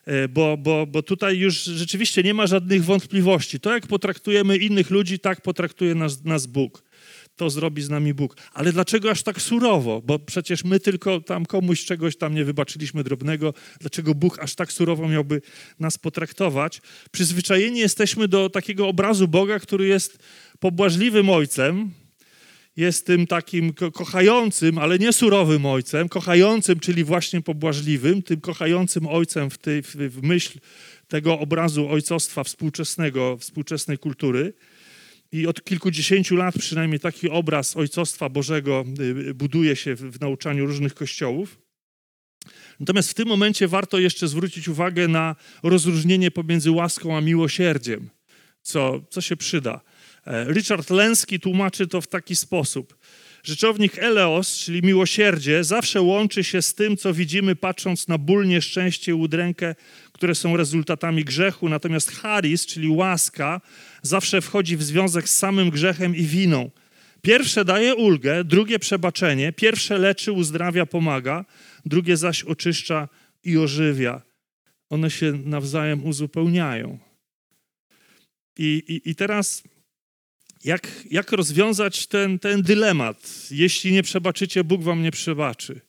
[0.04, 3.60] E, bo, bo, bo tutaj już rzeczywiście nie ma żadnych wątpliwości.
[3.60, 6.82] To, jak potraktujemy innych ludzi, tak potraktuje nas, nas Bóg
[7.36, 8.36] to zrobi z nami Bóg.
[8.52, 10.02] Ale dlaczego aż tak surowo?
[10.04, 13.54] Bo przecież my tylko tam komuś czegoś tam nie wybaczyliśmy drobnego.
[13.80, 15.42] Dlaczego Bóg aż tak surowo miałby
[15.78, 16.82] nas potraktować?
[17.10, 20.18] Przyzwyczajeni jesteśmy do takiego obrazu Boga, który jest
[20.60, 21.90] pobłażliwym ojcem,
[22.76, 29.50] jest tym takim kochającym, ale nie surowym ojcem, kochającym, czyli właśnie pobłażliwym, tym kochającym ojcem
[29.50, 30.58] w, tej, w myśl
[31.08, 34.52] tego obrazu ojcostwa współczesnego, współczesnej kultury.
[35.32, 38.84] I od kilkudziesięciu lat przynajmniej taki obraz Ojcostwa Bożego
[39.28, 41.58] y, buduje się w nauczaniu różnych kościołów.
[42.80, 48.10] Natomiast w tym momencie warto jeszcze zwrócić uwagę na rozróżnienie pomiędzy łaską a miłosierdziem,
[48.62, 49.80] co, co się przyda.
[50.26, 52.98] E, Richard Lenski tłumaczy to w taki sposób.
[53.44, 59.12] Rzeczownik eleos, czyli miłosierdzie, zawsze łączy się z tym, co widzimy patrząc na ból, nieszczęście
[59.12, 59.74] i udrękę,
[60.12, 63.60] które są rezultatami grzechu, natomiast charis, czyli łaska,
[64.02, 66.70] zawsze wchodzi w związek z samym grzechem i winą.
[67.22, 71.44] Pierwsze daje ulgę, drugie przebaczenie, pierwsze leczy, uzdrawia, pomaga,
[71.86, 73.08] drugie zaś oczyszcza
[73.44, 74.22] i ożywia.
[74.90, 76.98] One się nawzajem uzupełniają.
[78.58, 79.62] I, i, i teraz
[80.64, 83.48] jak, jak rozwiązać ten, ten dylemat?
[83.50, 85.80] Jeśli nie przebaczycie, Bóg wam nie przebaczy.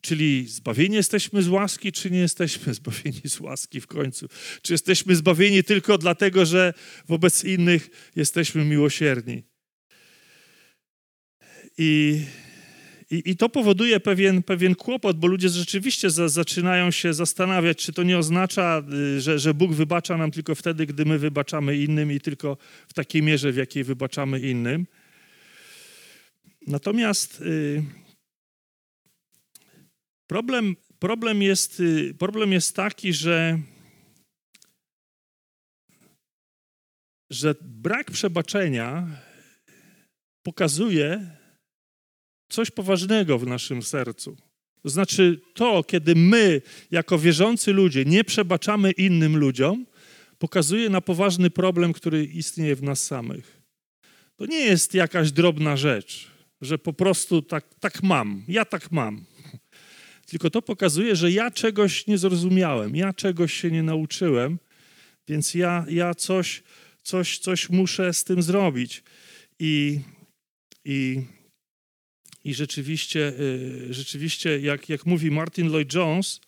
[0.00, 4.28] Czyli zbawieni jesteśmy z łaski, czy nie jesteśmy zbawieni z łaski w końcu?
[4.62, 6.74] Czy jesteśmy zbawieni tylko dlatego, że
[7.08, 9.42] wobec innych jesteśmy miłosierni?
[11.78, 12.20] I,
[13.10, 17.92] i, i to powoduje pewien, pewien kłopot, bo ludzie rzeczywiście za, zaczynają się zastanawiać, czy
[17.92, 18.82] to nie oznacza,
[19.16, 22.56] y, że, że Bóg wybacza nam tylko wtedy, gdy my wybaczamy innym i tylko
[22.88, 24.86] w takiej mierze, w jakiej wybaczamy innym.
[26.66, 27.40] Natomiast.
[27.40, 27.82] Yy,
[30.26, 33.58] Problem, problem, jest, y, problem jest taki, że,
[37.30, 39.06] że brak przebaczenia
[40.42, 41.36] pokazuje
[42.48, 44.36] coś poważnego w naszym sercu.
[44.82, 49.86] To znaczy to, kiedy my, jako wierzący ludzie, nie przebaczamy innym ludziom,
[50.38, 53.60] pokazuje na poważny problem, który istnieje w nas samych.
[54.36, 56.30] To nie jest jakaś drobna rzecz,
[56.60, 59.24] że po prostu tak, tak mam, ja tak mam
[60.30, 64.58] tylko to pokazuje, że ja czegoś nie zrozumiałem, ja czegoś się nie nauczyłem,
[65.28, 66.62] więc ja, ja coś,
[67.02, 69.02] coś, coś muszę z tym zrobić.
[69.58, 70.00] I,
[70.84, 71.22] i,
[72.46, 76.40] i rzeczywiście, y, rzeczywiście jak, jak mówi Martin Lloyd Jones,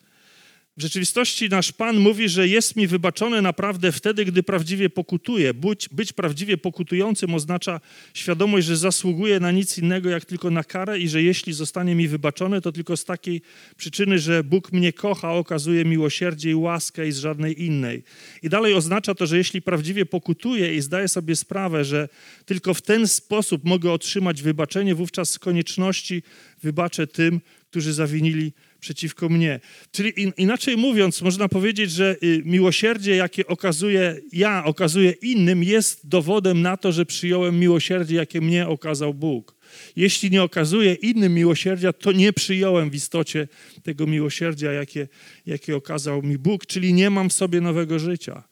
[0.78, 5.54] w rzeczywistości nasz Pan mówi, że jest mi wybaczone naprawdę wtedy, gdy prawdziwie pokutuję.
[5.54, 7.80] Być, być prawdziwie pokutującym oznacza
[8.14, 12.08] świadomość, że zasługuję na nic innego jak tylko na karę i że jeśli zostanie mi
[12.08, 13.42] wybaczone, to tylko z takiej
[13.76, 18.02] przyczyny, że Bóg mnie kocha, okazuje miłosierdzie i łaskę i z żadnej innej.
[18.42, 22.08] I dalej oznacza to, że jeśli prawdziwie pokutuję i zdaję sobie sprawę, że
[22.46, 26.22] tylko w ten sposób mogę otrzymać wybaczenie, wówczas z konieczności
[26.62, 27.40] wybaczę tym,
[27.70, 29.60] którzy zawinili przeciwko mnie.
[29.92, 36.08] Czyli in, inaczej mówiąc, można powiedzieć, że y, miłosierdzie, jakie okazuje ja, okazuje innym, jest
[36.08, 39.54] dowodem na to, że przyjąłem miłosierdzie, jakie mnie okazał Bóg.
[39.96, 43.48] Jeśli nie okazuję innym miłosierdzia, to nie przyjąłem w istocie
[43.82, 45.08] tego miłosierdzia, jakie,
[45.46, 48.42] jakie okazał mi Bóg, czyli nie mam w sobie nowego życia.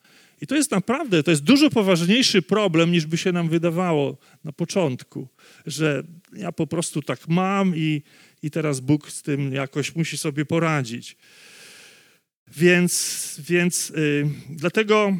[0.40, 4.52] I to jest naprawdę, to jest dużo poważniejszy problem, niż by się nam wydawało na
[4.52, 5.28] początku,
[5.66, 8.02] że ja po prostu tak mam i,
[8.42, 11.16] i teraz Bóg z tym jakoś musi sobie poradzić.
[12.56, 15.16] Więc, więc yy, dlatego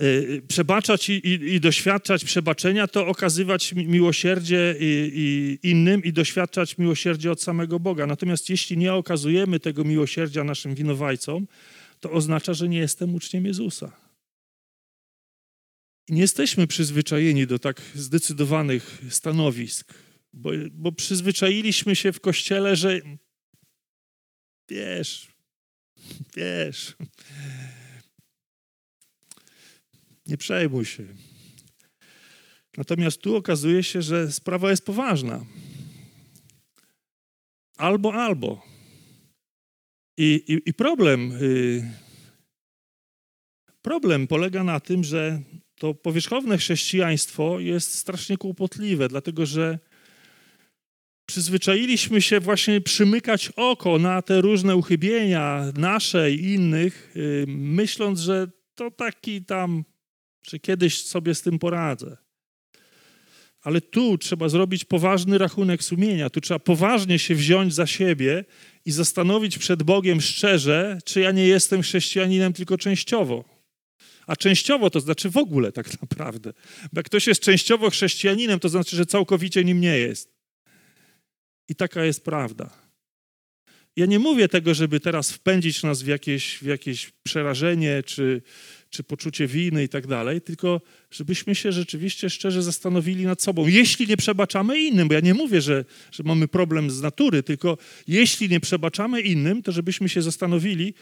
[0.00, 7.32] yy, przebaczać i, i, i, doświadczać przebaczenia to okazywać miłosierdzie i innym i doświadczać miłosierdzie
[7.32, 8.06] od samego Boga.
[8.06, 11.46] Natomiast jeśli nie okazujemy tego miłosierdzia naszym winowajcom,
[12.00, 14.05] to oznacza, że nie jestem uczniem Jezusa.
[16.08, 19.94] Nie jesteśmy przyzwyczajeni do tak zdecydowanych stanowisk.
[20.32, 23.00] Bo, bo przyzwyczailiśmy się w kościele, że
[24.68, 25.28] wiesz,
[26.36, 26.96] wiesz,
[30.26, 31.06] nie przejmuj się.
[32.76, 35.46] Natomiast tu okazuje się, że sprawa jest poważna.
[37.76, 38.62] Albo, albo.
[40.18, 41.90] I, i, i problem, y,
[43.82, 45.42] problem polega na tym, że
[45.78, 49.78] to powierzchowne chrześcijaństwo jest strasznie kłopotliwe, dlatego że
[51.26, 58.48] przyzwyczailiśmy się właśnie przymykać oko na te różne uchybienia nasze i innych, y, myśląc, że
[58.74, 59.84] to taki tam,
[60.48, 62.16] że kiedyś sobie z tym poradzę.
[63.62, 68.44] Ale tu trzeba zrobić poważny rachunek sumienia, tu trzeba poważnie się wziąć za siebie
[68.84, 73.55] i zastanowić przed Bogiem szczerze, czy ja nie jestem chrześcijaninem tylko częściowo.
[74.26, 76.52] A częściowo to znaczy w ogóle tak naprawdę.
[76.92, 80.36] Bo jak ktoś jest częściowo chrześcijaninem, to znaczy, że całkowicie nim nie jest.
[81.68, 82.86] I taka jest prawda.
[83.96, 88.42] Ja nie mówię tego, żeby teraz wpędzić nas w jakieś, w jakieś przerażenie czy,
[88.90, 93.66] czy poczucie winy i tak dalej, tylko żebyśmy się rzeczywiście szczerze zastanowili nad sobą.
[93.66, 97.78] Jeśli nie przebaczamy innym, bo ja nie mówię, że, że mamy problem z natury, tylko
[98.08, 100.94] jeśli nie przebaczamy innym, to żebyśmy się zastanowili,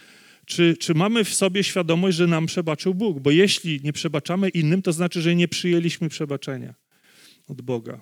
[0.46, 3.20] Czy, czy mamy w sobie świadomość, że nam przebaczył Bóg?
[3.20, 6.74] Bo jeśli nie przebaczamy innym, to znaczy, że nie przyjęliśmy przebaczenia
[7.46, 8.00] od Boga.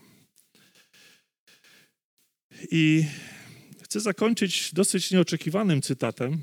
[2.71, 3.05] I
[3.83, 6.41] chcę zakończyć dosyć nieoczekiwanym cytatem,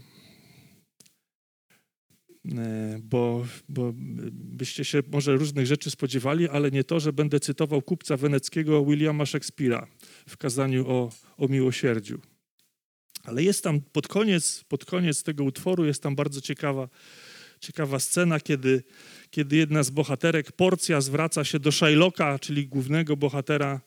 [2.58, 3.92] e, bo, bo
[4.32, 9.24] byście się może różnych rzeczy spodziewali, ale nie to, że będę cytował kupca weneckiego Williama
[9.24, 9.86] Shakespeare'a
[10.28, 12.22] w kazaniu o, o miłosierdziu.
[13.30, 16.90] Ale jest tam pod koniec, pod koniec tego utworu jest tam bardzo ciekawa,
[17.60, 18.84] ciekawa scena, kiedy,
[19.32, 23.82] kiedy jedna z bohaterek, Porcja, zwraca się do Shylocka, czyli głównego bohatera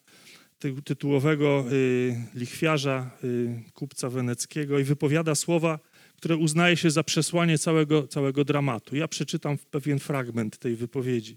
[0.59, 5.78] ty, tytułowego y, lichwiarza, y, kupca weneckiego i wypowiada słowa,
[6.16, 8.97] które uznaje się za przesłanie całego, całego dramatu.
[8.97, 11.36] Ja przeczytam pewien fragment tej wypowiedzi.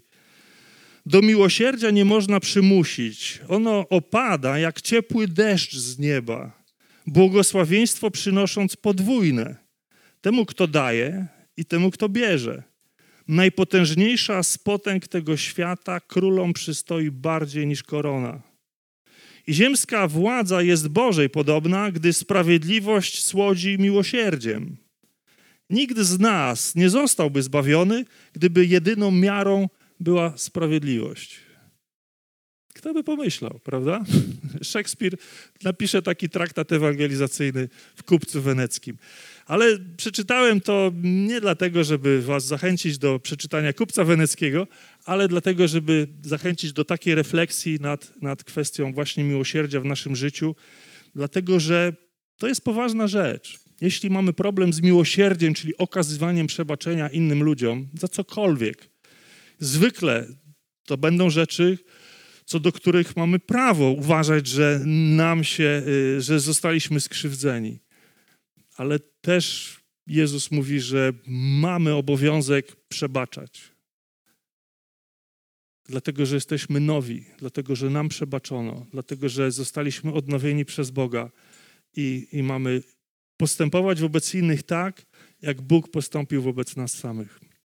[1.06, 3.40] Do miłosierdzia nie można przymusić.
[3.48, 6.65] Ono opada jak ciepły deszcz z nieba
[7.06, 9.56] błogosławieństwo przynosząc podwójne
[10.20, 11.26] temu, kto daje
[11.56, 12.62] i temu, kto bierze.
[13.28, 18.42] Najpotężniejsza z potęg tego świata królom przystoi bardziej niż korona.
[19.46, 24.76] I ziemska władza jest Bożej podobna, gdy sprawiedliwość słodzi miłosierdziem.
[25.70, 29.68] Nikt z nas nie zostałby zbawiony, gdyby jedyną miarą
[30.00, 31.45] była sprawiedliwość.
[32.76, 34.04] Kto by pomyślał, prawda?
[34.62, 35.16] Szekspir
[35.62, 38.96] napisze taki traktat ewangelizacyjny w Kupcu Weneckim.
[39.46, 44.66] Ale przeczytałem to nie dlatego, żeby was zachęcić do przeczytania Kupca Weneckiego,
[45.04, 50.54] ale dlatego, żeby zachęcić do takiej refleksji nad, nad kwestią właśnie miłosierdzia w naszym życiu,
[51.14, 51.92] dlatego że
[52.38, 53.58] to jest poważna rzecz.
[53.80, 58.88] Jeśli mamy problem z miłosierdziem, czyli okazywaniem przebaczenia innym ludziom za cokolwiek,
[59.58, 60.26] zwykle
[60.86, 61.78] to będą rzeczy,
[62.46, 64.80] co do których mamy prawo uważać, że
[65.16, 67.78] nam się, y, że zostaliśmy skrzywdzeni.
[68.76, 69.76] Ale też
[70.06, 71.12] Jezus mówi, że
[71.60, 73.72] mamy obowiązek przebaczać.
[75.88, 81.30] Dlatego, że jesteśmy nowi, dlatego, że nam przebaczono, dlatego, że zostaliśmy odnowieni przez Boga
[81.96, 82.82] i, i mamy
[83.36, 85.06] postępować wobec innych tak,
[85.42, 87.40] jak Bóg postąpił wobec nas samych.